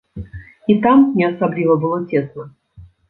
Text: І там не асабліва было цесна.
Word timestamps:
І 0.73 0.75
там 0.85 1.03
не 1.19 1.27
асабліва 1.31 1.77
было 1.85 2.01
цесна. 2.15 2.51